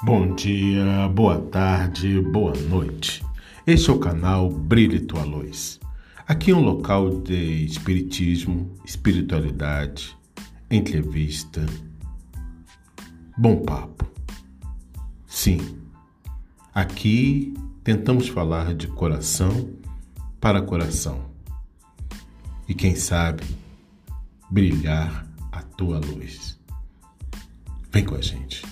[0.00, 3.20] Bom dia, boa tarde, boa noite.
[3.66, 5.80] Este é o canal Brilhe Tua Luz.
[6.24, 10.16] Aqui é um local de espiritismo, espiritualidade,
[10.70, 11.66] entrevista,
[13.36, 14.08] bom papo.
[15.26, 15.58] Sim,
[16.72, 17.52] aqui
[17.82, 19.68] tentamos falar de coração
[20.40, 21.24] para coração.
[22.68, 23.42] E quem sabe
[24.48, 26.56] brilhar a tua luz.
[27.90, 28.67] Vem com a gente.